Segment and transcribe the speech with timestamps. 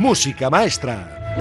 [0.00, 1.36] Música Maestra.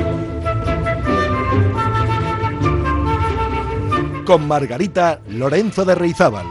[4.26, 6.46] Con Margarita Lorenzo de Reizábal.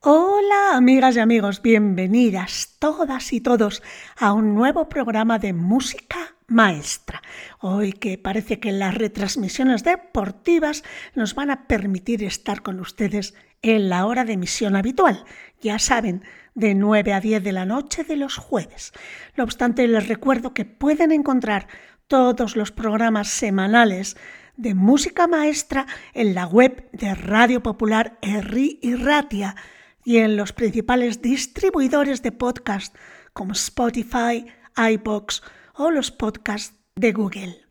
[0.00, 3.82] Hola amigas y amigos, bienvenidas todas y todos
[4.16, 7.22] a un nuevo programa de música maestra.
[7.60, 13.88] Hoy que parece que las retransmisiones deportivas nos van a permitir estar con ustedes en
[13.88, 15.24] la hora de emisión habitual,
[15.60, 16.22] ya saben,
[16.54, 18.92] de 9 a 10 de la noche de los jueves.
[19.36, 21.68] No obstante, les recuerdo que pueden encontrar
[22.06, 24.16] todos los programas semanales
[24.56, 29.56] de música maestra en la web de Radio Popular Erri y Ratia
[30.04, 32.94] y en los principales distribuidores de podcast
[33.32, 35.42] como Spotify, iBox
[35.76, 37.62] o los podcasts de Google.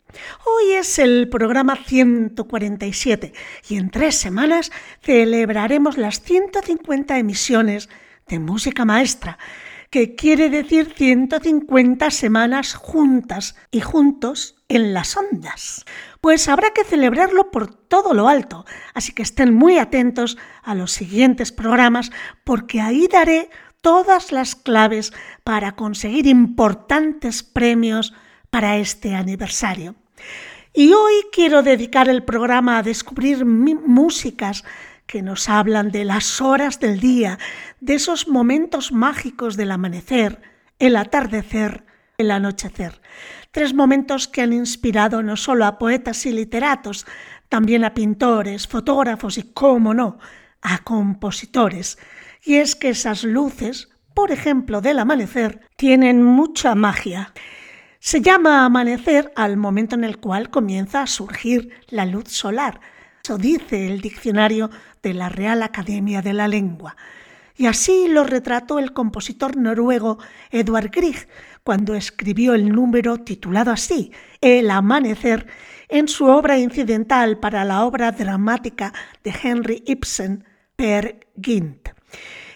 [0.46, 3.34] Hoy es el programa 147
[3.68, 4.72] y en tres semanas
[5.02, 7.90] celebraremos las 150 emisiones
[8.28, 9.38] de música maestra,
[9.90, 15.86] que quiere decir 150 semanas juntas y juntos en las ondas.
[16.22, 20.92] Pues habrá que celebrarlo por todo lo alto, así que estén muy atentos a los
[20.92, 22.12] siguientes programas
[22.44, 23.50] porque ahí daré
[23.86, 28.16] todas las claves para conseguir importantes premios
[28.50, 29.94] para este aniversario.
[30.74, 34.64] Y hoy quiero dedicar el programa a descubrir músicas
[35.06, 37.38] que nos hablan de las horas del día,
[37.80, 40.42] de esos momentos mágicos del amanecer,
[40.80, 41.86] el atardecer,
[42.18, 43.00] el anochecer.
[43.52, 47.06] Tres momentos que han inspirado no solo a poetas y literatos,
[47.50, 50.18] también a pintores, fotógrafos y, cómo no,
[50.64, 52.00] a compositores
[52.46, 57.34] y es que esas luces, por ejemplo del amanecer, tienen mucha magia.
[58.00, 62.80] Se llama amanecer al momento en el cual comienza a surgir la luz solar.
[63.24, 64.70] Eso dice el diccionario
[65.02, 66.96] de la Real Academia de la Lengua.
[67.58, 70.20] Y así lo retrató el compositor noruego
[70.52, 71.28] Edvard Grieg
[71.64, 75.48] cuando escribió el número titulado así, El Amanecer,
[75.90, 78.94] en su obra incidental para la obra dramática
[79.24, 80.44] de Henry Ibsen,
[80.76, 81.90] Per Gynt.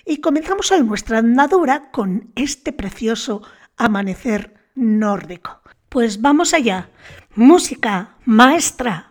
[0.09, 3.43] Y comenzamos hoy nuestra andadura con este precioso
[3.77, 5.61] amanecer nórdico.
[5.87, 6.89] Pues vamos allá.
[7.35, 9.08] Música, maestra.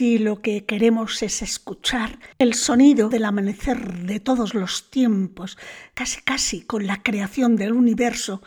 [0.00, 5.58] Si lo que queremos es escuchar el sonido del amanecer de todos los tiempos,
[5.92, 8.42] casi casi con la creación del universo,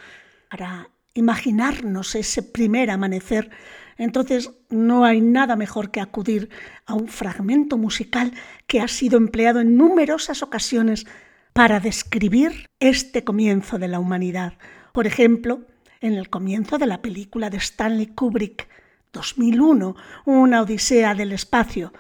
[0.49, 3.51] para imaginarnos ese primer amanecer,
[3.99, 6.49] entonces no hay nada mejor que acudir
[6.87, 8.33] a un fragmento musical
[8.65, 11.05] que ha sido empleado en numerosas ocasiones
[11.53, 14.53] para describir este comienzo de la humanidad.
[14.91, 15.67] Por ejemplo,
[16.01, 18.67] en el comienzo de la película de Stanley Kubrick,
[19.13, 19.95] 2001,
[20.25, 21.93] Una Odisea del Espacio,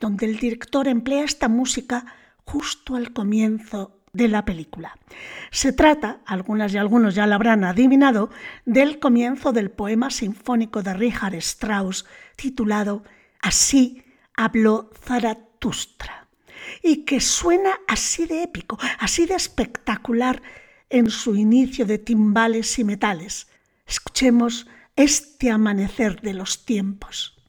[0.00, 2.06] donde el director emplea esta música
[2.44, 4.96] justo al comienzo de la película.
[5.50, 8.30] Se trata, algunas y algunos ya lo habrán adivinado,
[8.64, 12.06] del comienzo del poema sinfónico de Richard Strauss
[12.36, 13.04] titulado
[13.42, 14.02] Así
[14.34, 16.28] habló Zaratustra,
[16.82, 20.42] y que suena así de épico, así de espectacular
[20.88, 23.48] en su inicio de timbales y metales.
[23.86, 24.66] Escuchemos
[25.02, 27.39] este amanecer de los tiempos.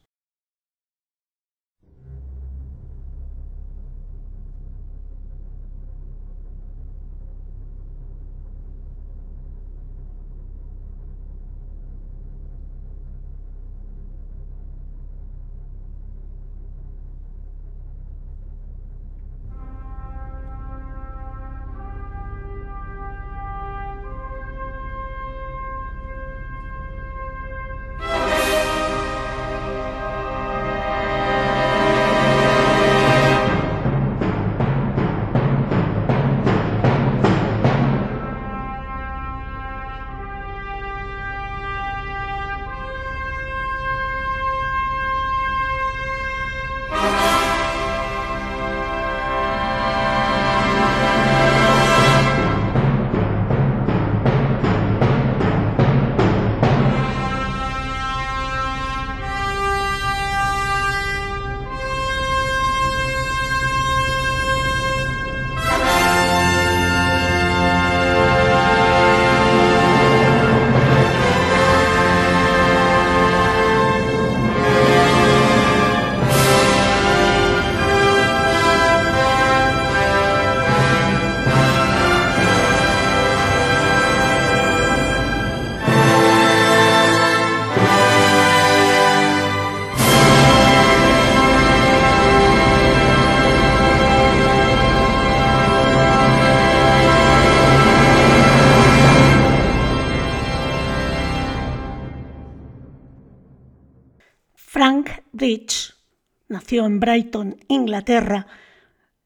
[106.78, 108.46] En Brighton, Inglaterra,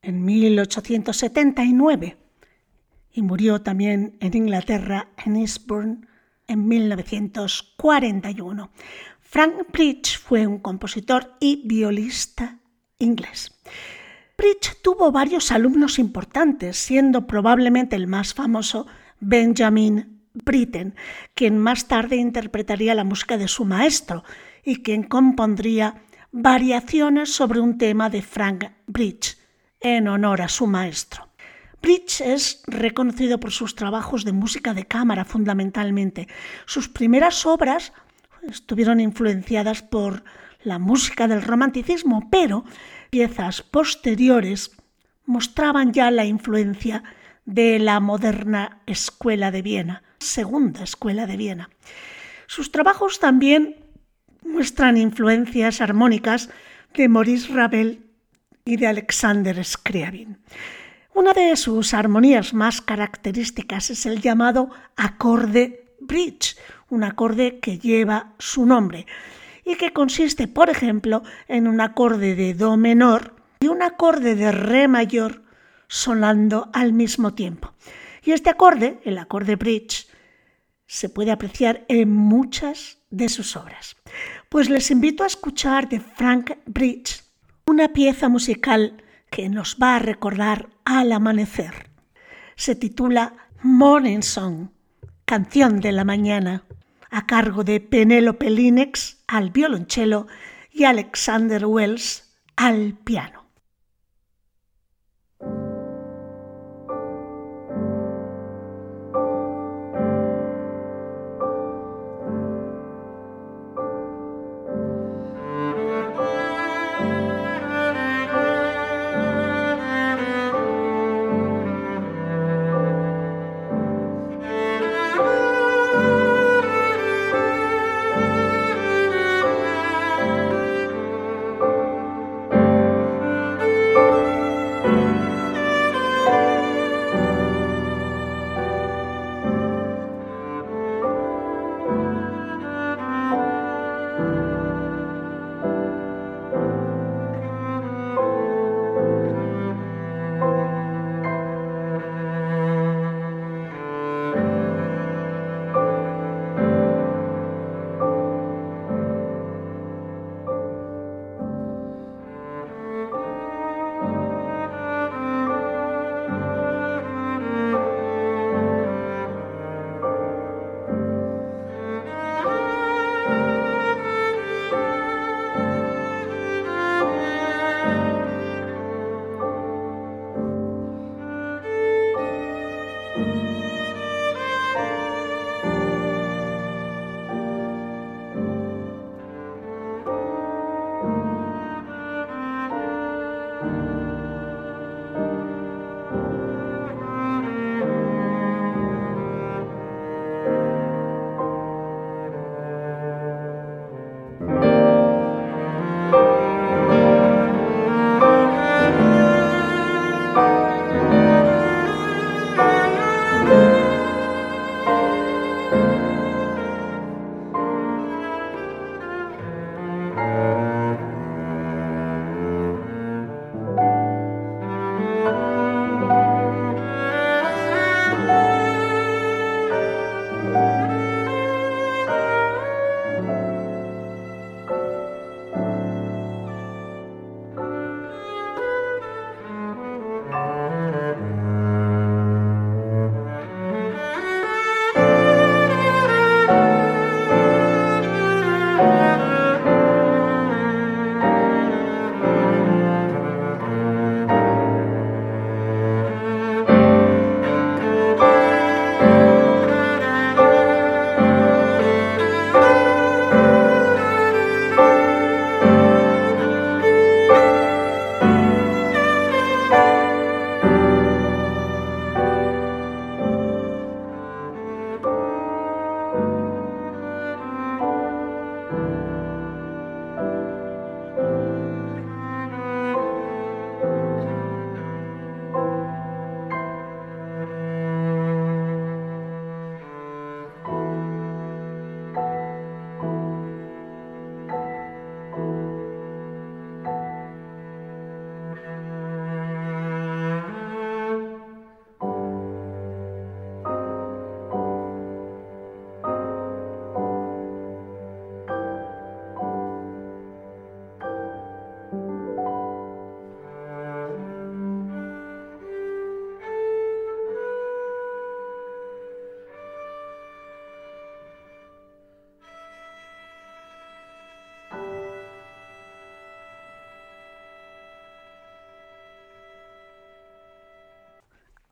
[0.02, 2.16] en 1879
[3.12, 6.06] y murió también en Inglaterra, en Eastbourne,
[6.46, 8.70] en 1941.
[9.20, 12.58] Frank Bridge fue un compositor y violista
[12.98, 13.52] inglés.
[14.36, 18.86] Bridge tuvo varios alumnos importantes, siendo probablemente el más famoso
[19.18, 20.94] Benjamin Britten,
[21.34, 24.24] quien más tarde interpretaría la música de su maestro
[24.62, 29.38] y quien compondría variaciones sobre un tema de Frank Bridge,
[29.80, 31.28] en honor a su maestro.
[31.82, 36.26] Bridge es reconocido por sus trabajos de música de cámara fundamentalmente.
[36.64, 37.92] Sus primeras obras
[38.48, 40.24] estuvieron influenciadas por
[40.62, 42.64] la música del romanticismo, pero
[43.10, 44.76] piezas posteriores
[45.26, 47.04] mostraban ya la influencia
[47.44, 51.70] de la moderna Escuela de Viena, segunda Escuela de Viena.
[52.48, 53.85] Sus trabajos también
[54.46, 56.48] muestran influencias armónicas
[56.94, 58.06] de Maurice Ravel
[58.64, 60.38] y de Alexander Scriabin.
[61.14, 66.56] Una de sus armonías más características es el llamado acorde bridge,
[66.90, 69.06] un acorde que lleva su nombre
[69.64, 74.52] y que consiste, por ejemplo, en un acorde de Do menor y un acorde de
[74.52, 75.42] Re mayor
[75.88, 77.72] sonando al mismo tiempo.
[78.22, 80.06] Y este acorde, el acorde bridge,
[80.86, 83.96] se puede apreciar en muchas de sus obras.
[84.48, 87.22] Pues les invito a escuchar de Frank Bridge
[87.66, 91.90] una pieza musical que nos va a recordar al amanecer.
[92.54, 94.68] Se titula Morning Song,
[95.24, 96.64] canción de la mañana,
[97.10, 100.26] a cargo de Penelope Linex al violonchelo
[100.70, 103.45] y Alexander Wells al piano.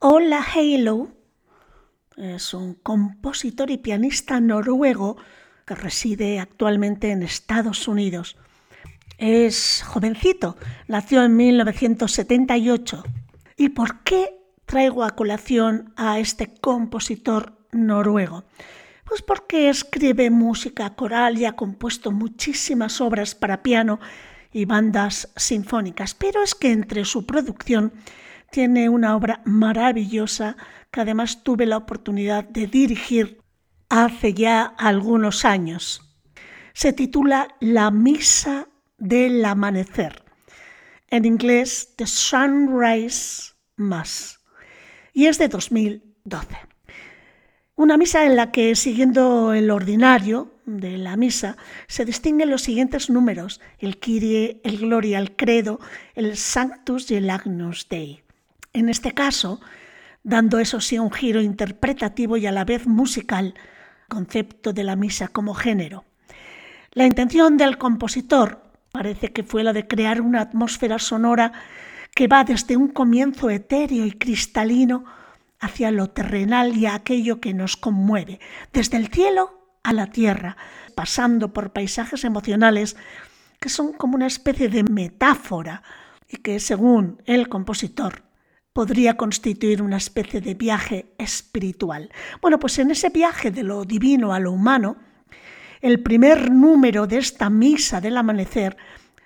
[0.06, 1.08] Ola Halo
[2.18, 5.16] es un compositor y pianista noruego
[5.64, 8.37] que reside actualmente en Estados Unidos.
[9.16, 10.58] Es jovencito,
[10.88, 13.02] nació en 1978.
[13.56, 18.44] ¿Y por qué traigo a colación a este compositor noruego?
[19.06, 24.00] Pues porque escribe música coral y ha compuesto muchísimas obras para piano
[24.52, 27.94] y bandas sinfónicas, pero es que entre su producción
[28.54, 30.56] tiene una obra maravillosa
[30.92, 33.40] que además tuve la oportunidad de dirigir
[33.88, 36.16] hace ya algunos años.
[36.73, 40.23] Se titula La Misa del Amanecer.
[41.08, 44.38] En inglés, The Sunrise Mass.
[45.12, 46.56] Y es de 2012.
[47.75, 51.56] Una misa en la que, siguiendo el ordinario de la misa,
[51.88, 55.80] se distinguen los siguientes números, el Kyrie, el Gloria, el Credo,
[56.14, 58.24] el Sanctus y el Agnus Dei.
[58.75, 59.61] En este caso,
[60.25, 63.54] dando eso sí un giro interpretativo y a la vez musical,
[64.09, 66.04] concepto de la misa como género.
[66.90, 71.52] La intención del compositor parece que fue la de crear una atmósfera sonora
[72.16, 75.04] que va desde un comienzo etéreo y cristalino
[75.61, 78.40] hacia lo terrenal y a aquello que nos conmueve,
[78.73, 80.57] desde el cielo a la tierra,
[80.97, 82.97] pasando por paisajes emocionales
[83.61, 85.85] que son como una especie de metáfora
[86.28, 88.24] y que, según el compositor,
[88.75, 92.11] podría constituir una especie de viaje espiritual.
[92.43, 94.97] Bueno, pues en ese viaje de lo divino a lo humano,
[95.81, 98.76] el primer número de esta misa del amanecer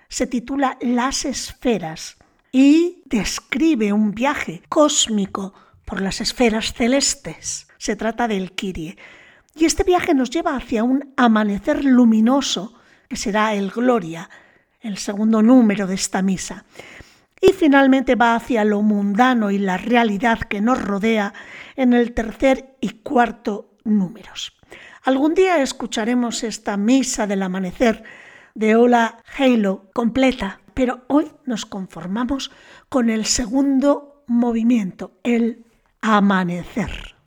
[0.07, 2.17] se titula Las esferas
[2.51, 7.67] y describe un viaje cósmico por las esferas celestes.
[7.79, 8.97] Se trata del Kyrie.
[9.55, 12.75] Y este viaje nos lleva hacia un amanecer luminoso,
[13.09, 14.29] que será el Gloria,
[14.81, 16.65] el segundo número de esta misa
[17.41, 21.33] y finalmente va hacia lo mundano y la realidad que nos rodea
[21.75, 24.57] en el tercer y cuarto números.
[25.03, 28.03] Algún día escucharemos esta misa del amanecer
[28.53, 32.51] de Ola Halo completa, pero hoy nos conformamos
[32.89, 35.65] con el segundo movimiento, el
[36.01, 37.18] amanecer.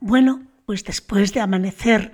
[0.00, 2.12] Bueno, pues después de amanecer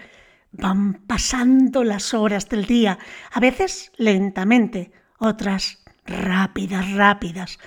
[0.50, 2.98] van pasando las horas del día,
[3.32, 7.58] a veces lentamente, otras rápidas, rápidas.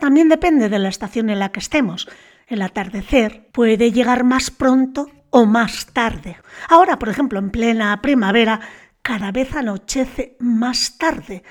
[0.00, 2.08] También depende de la estación en la que estemos.
[2.46, 6.36] El atardecer puede llegar más pronto o más tarde.
[6.68, 8.60] Ahora, por ejemplo, en plena primavera,
[9.02, 11.42] cada vez anochece más tarde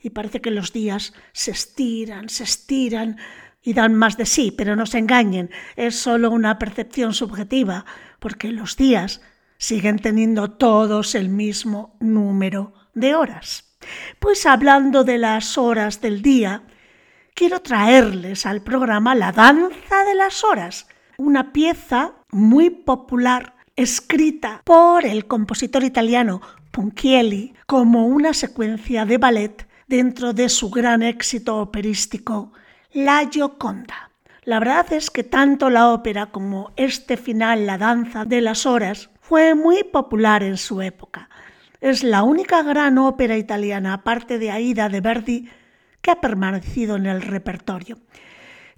[0.00, 3.16] y parece que los días se estiran, se estiran
[3.64, 7.86] y dan más de sí, pero no se engañen, es solo una percepción subjetiva,
[8.20, 9.22] porque los días
[9.56, 13.74] siguen teniendo todos el mismo número de horas.
[14.18, 16.62] Pues hablando de las horas del día,
[17.34, 25.04] quiero traerles al programa La Danza de las Horas, una pieza muy popular escrita por
[25.04, 32.52] el compositor italiano Punchielli como una secuencia de ballet dentro de su gran éxito operístico,
[32.94, 34.12] La Gioconda.
[34.44, 39.10] La verdad es que tanto la ópera como este final, La Danza de las Horas,
[39.20, 41.28] fue muy popular en su época.
[41.80, 45.48] Es la única gran ópera italiana, aparte de Aida de Verdi,
[46.00, 47.98] que ha permanecido en el repertorio.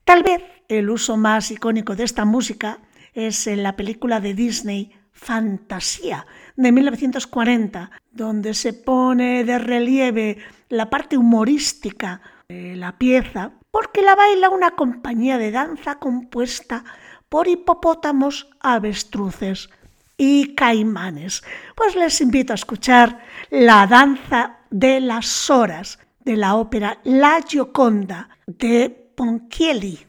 [0.06, 2.78] Tal vez el uso más icónico de esta música
[3.12, 6.26] es en la película de Disney Fantasía
[6.56, 10.38] de 1940, donde se pone de relieve
[10.70, 16.82] la parte humorística de la pieza, porque la baila una compañía de danza compuesta
[17.28, 19.68] por hipopótamos, avestruces
[20.16, 21.44] y caimanes.
[21.74, 28.30] Pues les invito a escuchar la danza de las horas de la ópera La Gioconda
[28.46, 30.06] de Ponchielli.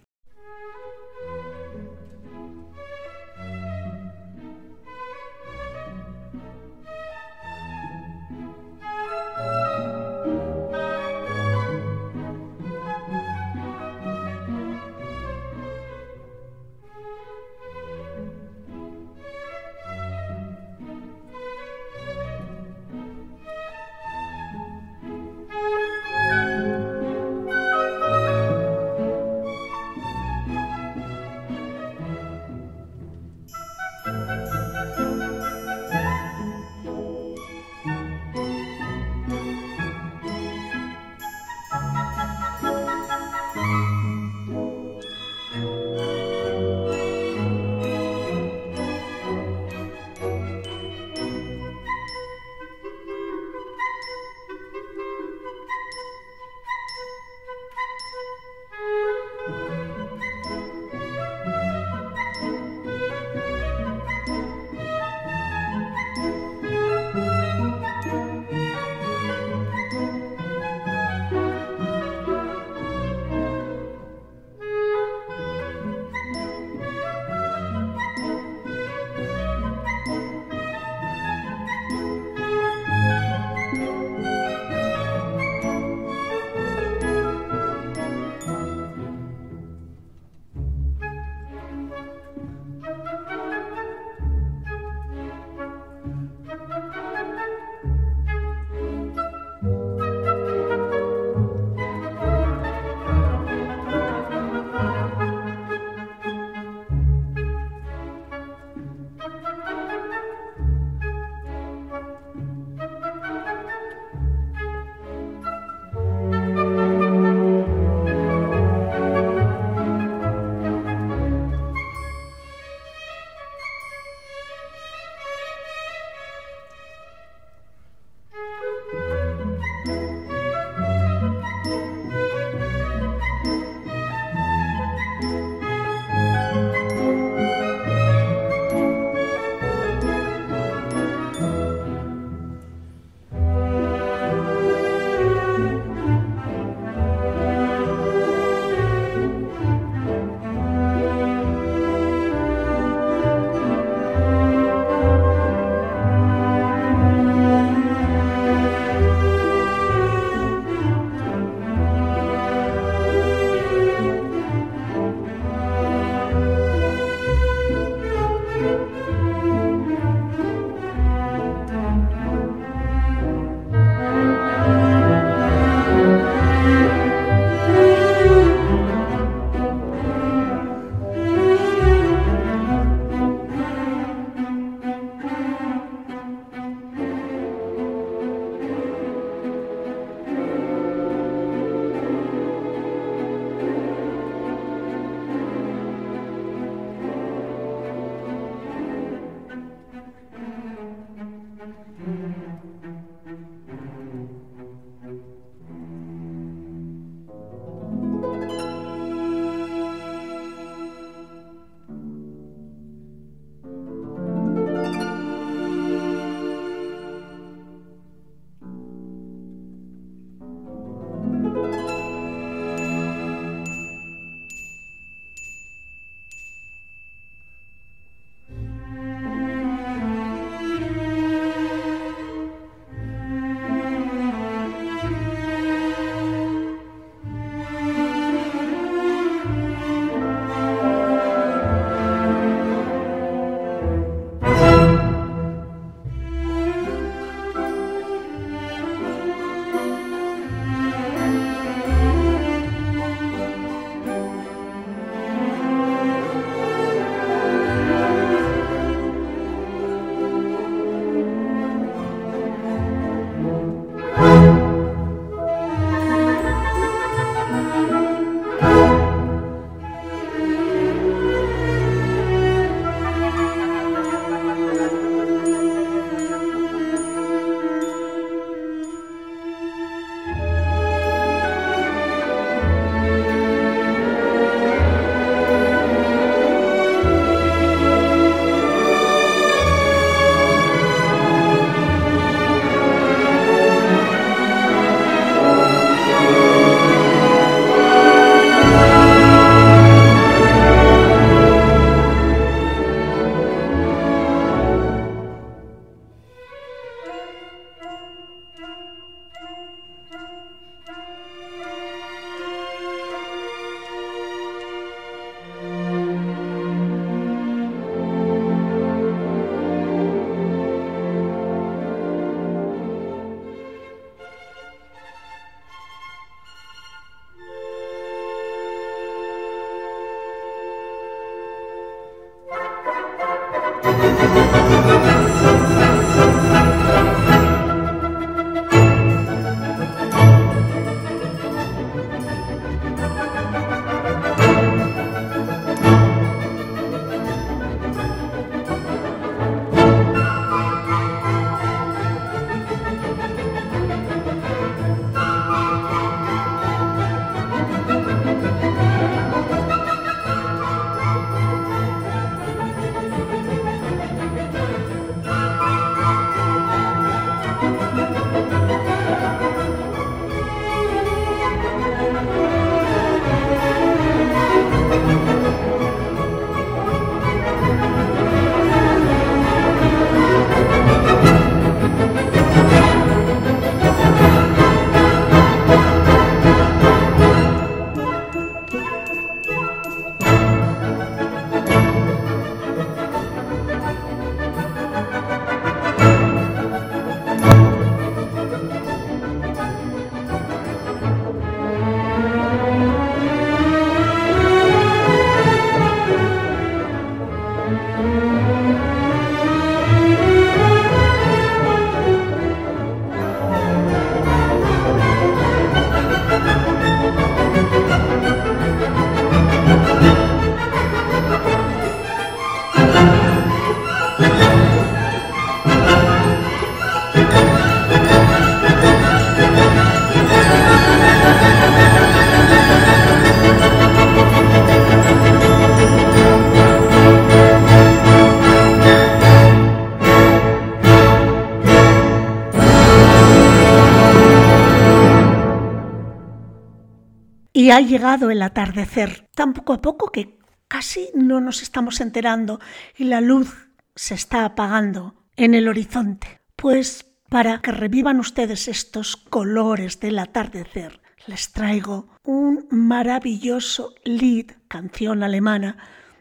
[447.69, 452.59] Ha llegado el atardecer, tan poco a poco que casi no nos estamos enterando
[452.97, 456.39] y la luz se está apagando en el horizonte.
[456.55, 465.21] Pues para que revivan ustedes estos colores del atardecer, les traigo un maravilloso Lied, canción
[465.21, 465.77] alemana,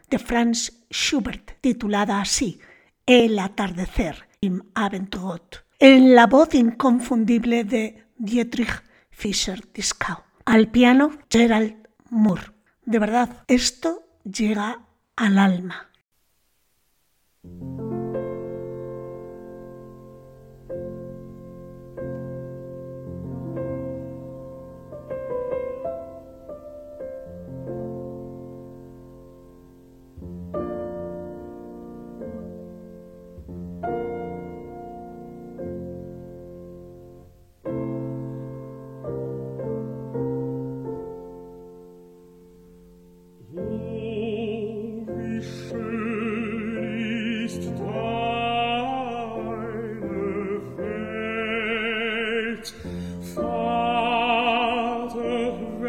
[0.09, 2.59] de Franz Schubert, titulada así,
[3.05, 10.26] El atardecer, im Abendrot, en la voz inconfundible de Dietrich Fischer-Dieskau.
[10.47, 12.53] Al piano, Gerald Moore.
[12.85, 14.79] De verdad, esto llega
[15.17, 15.89] al alma.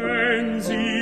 [0.09, 0.98] wenn sie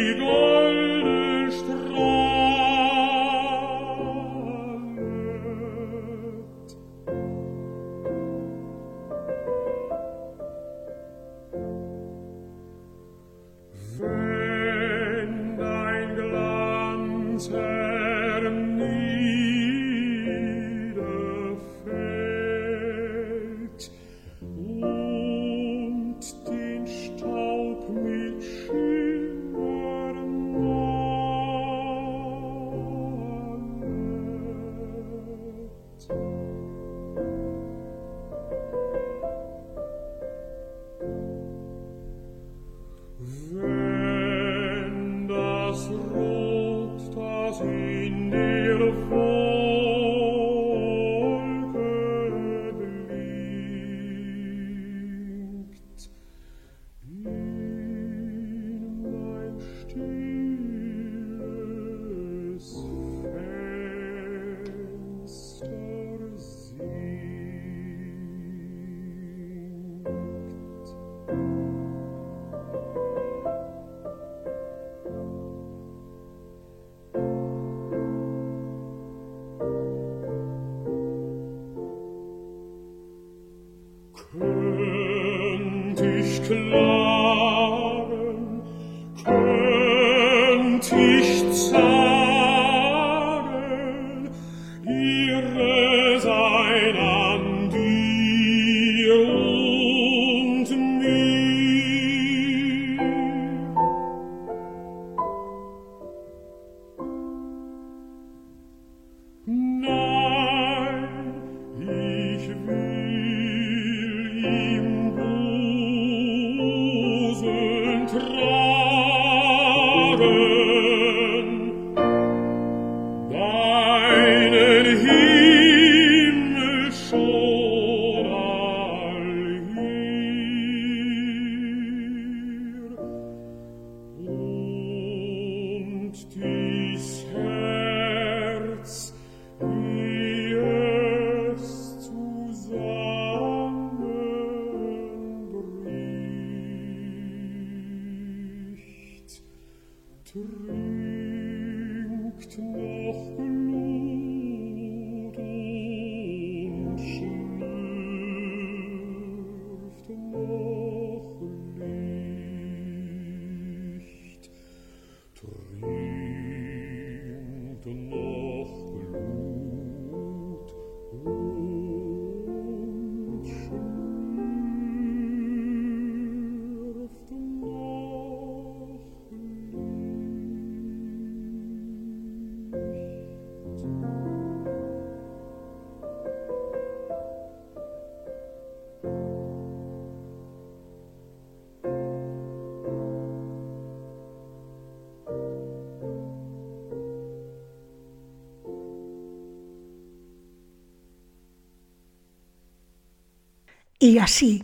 [204.07, 204.63] Y así,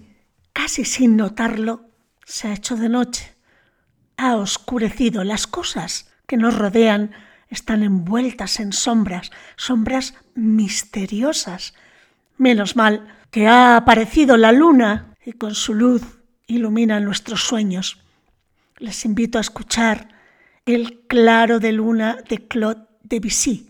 [0.53, 1.89] casi sin notarlo,
[2.23, 3.35] se ha hecho de noche.
[4.15, 7.11] Ha oscurecido las cosas que nos rodean
[7.49, 11.73] están envueltas en sombras, sombras misteriosas.
[12.37, 16.03] Menos mal que ha aparecido la luna y con su luz
[16.47, 18.01] ilumina nuestros sueños.
[18.77, 20.07] Les invito a escuchar
[20.65, 23.69] El claro de luna de Claude Debussy.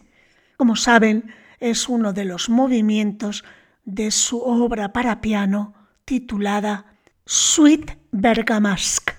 [0.55, 3.43] Como saben, es uno de los movimientos
[3.85, 5.73] de su obra para piano
[6.05, 9.13] titulada Sweet Bergamasque.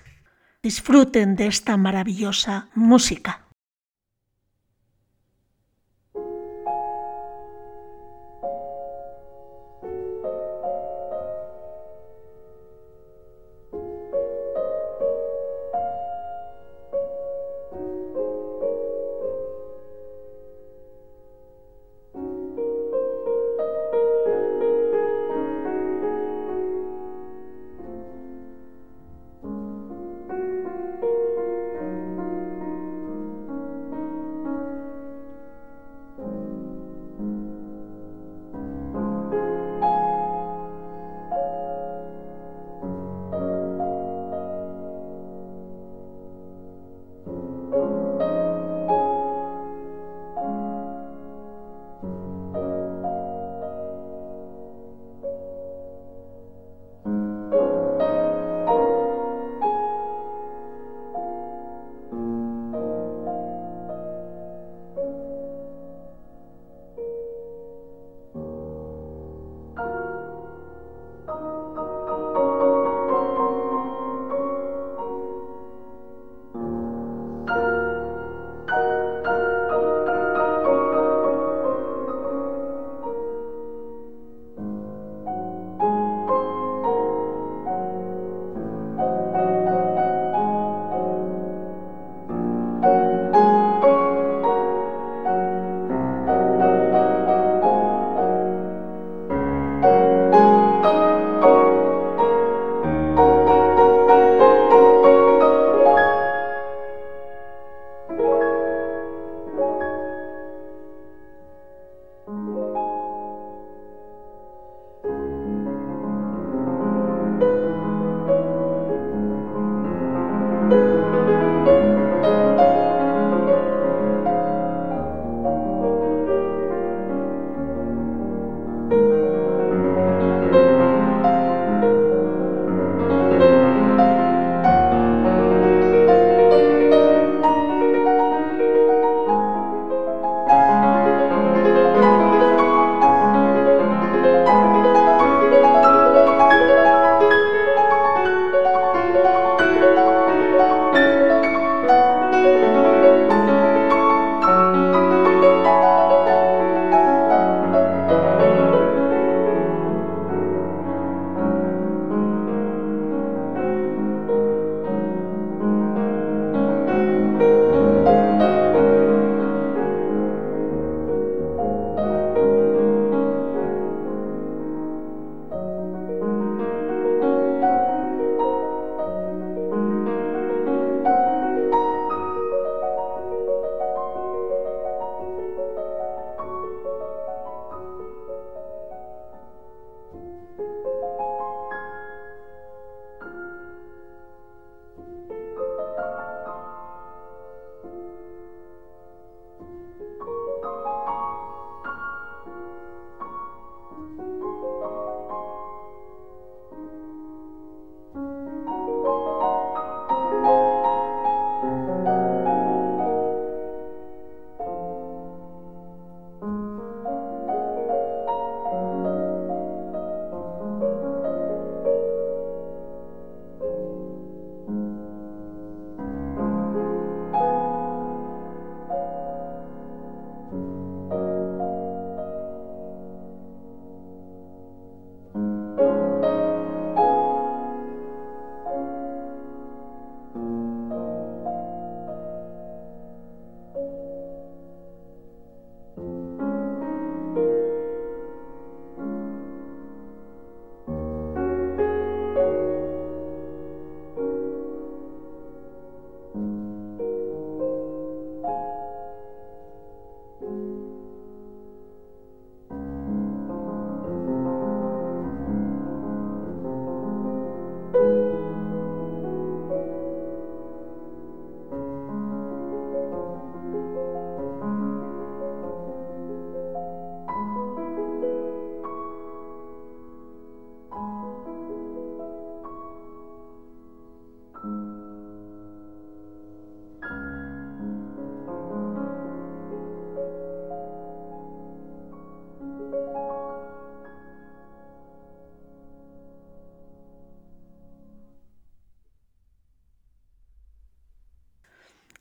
[0.62, 3.43] Disfruten de esta maravillosa música.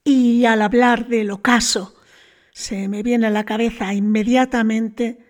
[0.06, 1.96] Y al hablar del ocaso,
[2.52, 5.26] se me viene a la cabeza inmediatamente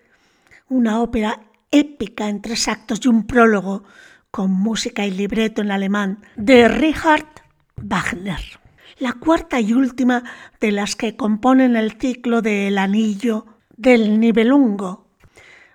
[0.68, 3.84] una ópera épica en tres actos y un prólogo
[4.32, 7.28] con música y libreto en alemán de Richard
[7.76, 8.40] Wagner.
[8.98, 10.24] La cuarta y última
[10.60, 13.46] de las que componen el ciclo de El Anillo
[13.76, 15.06] del Nibelungo.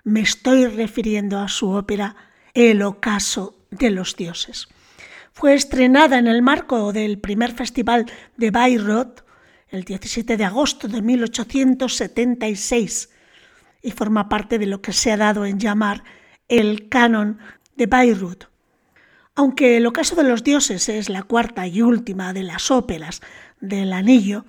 [0.04, 2.16] Me estoy refiriendo a su ópera
[2.52, 4.68] El Ocaso de los Dioses.
[5.32, 8.06] Fue estrenada en el marco del primer festival
[8.36, 9.22] de Bayreuth
[9.68, 13.10] el 17 de agosto de 1876
[13.82, 16.02] y forma parte de lo que se ha dado en llamar
[16.48, 17.38] el canon
[17.76, 18.48] de Bayreuth.
[19.36, 23.22] Aunque El ocaso de los dioses es la cuarta y última de las óperas
[23.60, 24.44] del anillo,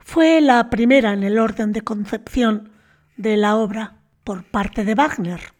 [0.00, 2.72] fue la primera en el orden de concepción
[3.16, 5.54] de la obra por parte de Wagner.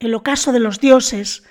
[0.00, 1.44] El ocaso de los dioses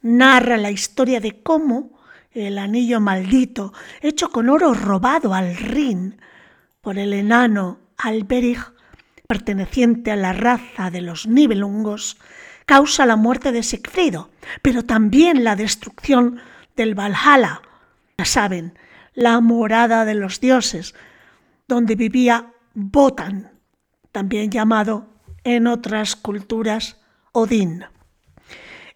[0.00, 2.01] narra la historia de cómo
[2.34, 6.20] el anillo maldito, hecho con oro robado al Rin
[6.80, 8.72] por el enano Alberich,
[9.26, 12.18] perteneciente a la raza de los Nibelungos,
[12.66, 14.30] causa la muerte de Sigfrido,
[14.62, 16.40] pero también la destrucción
[16.76, 17.62] del Valhalla,
[18.18, 18.78] ya saben,
[19.14, 20.94] la morada de los dioses,
[21.68, 23.52] donde vivía Botan,
[24.10, 25.08] también llamado
[25.44, 27.00] en otras culturas
[27.32, 27.84] Odín.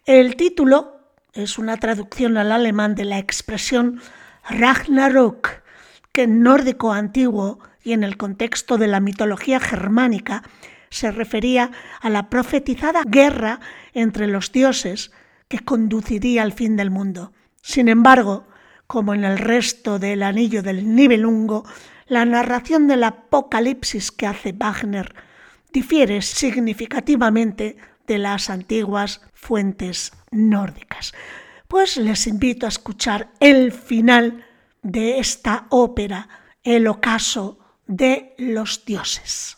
[0.05, 0.96] El título
[1.37, 4.01] es una traducción al alemán de la expresión
[4.49, 5.61] Ragnarok,
[6.11, 10.41] que en nórdico antiguo y en el contexto de la mitología germánica
[10.89, 11.71] se refería
[12.01, 13.59] a la profetizada guerra
[13.93, 15.11] entre los dioses
[15.47, 17.33] que conduciría al fin del mundo.
[17.61, 18.47] Sin embargo,
[18.87, 21.65] como en el resto del Anillo del Nibelungo,
[22.07, 25.13] la narración del Apocalipsis que hace Wagner
[25.71, 27.77] difiere significativamente
[28.07, 31.13] de las antiguas fuentes nórdicas.
[31.67, 34.45] Pues les invito a escuchar el final
[34.81, 36.29] de esta ópera,
[36.63, 39.57] El ocaso de los dioses.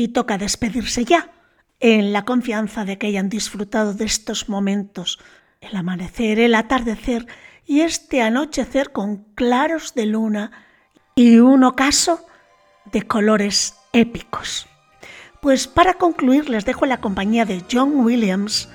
[0.00, 1.28] Y toca despedirse ya,
[1.78, 5.18] en la confianza de que hayan disfrutado de estos momentos,
[5.60, 7.26] el amanecer, el atardecer
[7.66, 10.52] y este anochecer con claros de luna
[11.14, 12.24] y un ocaso
[12.90, 14.66] de colores épicos.
[15.42, 18.70] Pues para concluir les dejo la compañía de John Williams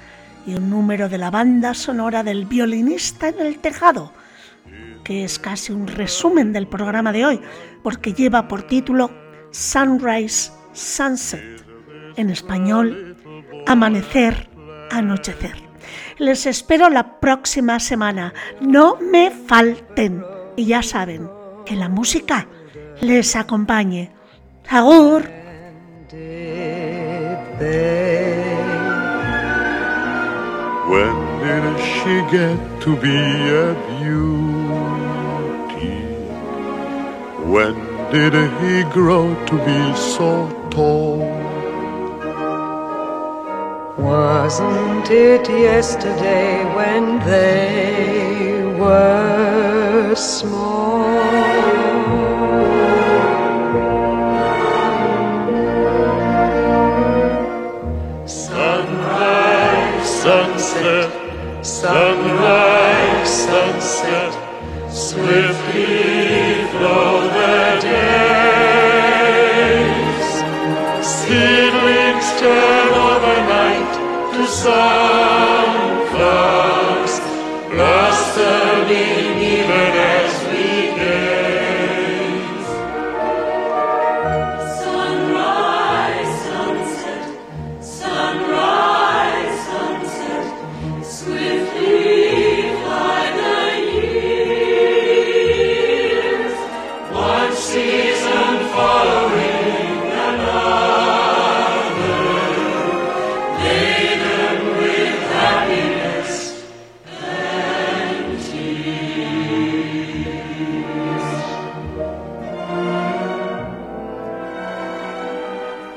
[0.46, 4.14] y un número de la banda sonora del violinista en el tejado,
[5.04, 7.42] que es casi un resumen del programa de hoy,
[7.82, 9.10] porque lleva por título
[9.50, 11.66] Sunrise Sunset,
[12.18, 13.16] en español,
[13.66, 14.50] Amanecer,
[14.92, 15.56] Anochecer.
[16.18, 20.24] Les espero la próxima semana, no me falten.
[20.58, 21.30] Y ya saben,
[21.66, 22.48] que la música
[23.02, 24.12] les acompañe.
[24.70, 25.24] ¡Agur!
[30.88, 34.36] When did she get to be a beauty?
[37.46, 37.76] When
[38.12, 39.96] did he grow to be
[40.76, 41.20] tall?
[43.98, 51.25] Wasn't it yesterday when they were small?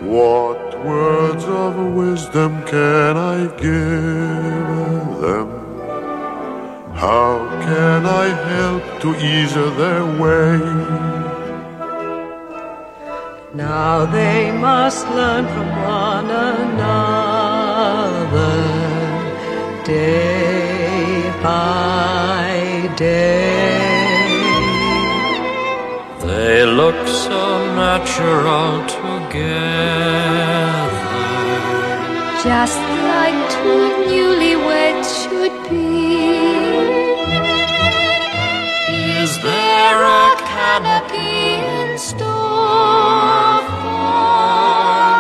[0.01, 5.49] What words of wisdom can I give them?
[6.95, 10.61] How can I help to ease their way?
[13.55, 16.79] Now they must learn from one another
[19.85, 23.89] day by day.
[26.21, 29.08] They look so natural
[32.43, 32.81] just
[33.12, 36.09] like two newlyweds should be.
[39.20, 45.18] Is there a canopy in store for